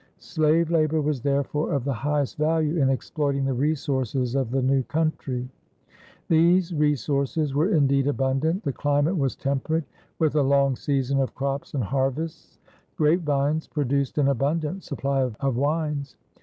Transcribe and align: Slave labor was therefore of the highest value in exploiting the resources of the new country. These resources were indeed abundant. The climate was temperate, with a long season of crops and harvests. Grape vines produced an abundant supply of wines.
Slave 0.17 0.71
labor 0.71 0.99
was 0.99 1.21
therefore 1.21 1.71
of 1.73 1.83
the 1.83 1.93
highest 1.93 2.39
value 2.39 2.81
in 2.81 2.89
exploiting 2.89 3.45
the 3.45 3.53
resources 3.53 4.33
of 4.33 4.49
the 4.49 4.63
new 4.63 4.81
country. 4.81 5.47
These 6.27 6.73
resources 6.73 7.53
were 7.53 7.69
indeed 7.69 8.07
abundant. 8.07 8.63
The 8.63 8.73
climate 8.73 9.15
was 9.15 9.35
temperate, 9.35 9.85
with 10.17 10.33
a 10.35 10.41
long 10.41 10.75
season 10.75 11.19
of 11.19 11.35
crops 11.35 11.75
and 11.75 11.83
harvests. 11.83 12.57
Grape 12.95 13.21
vines 13.21 13.67
produced 13.67 14.17
an 14.17 14.29
abundant 14.29 14.83
supply 14.83 15.21
of 15.21 15.55
wines. 15.55 16.15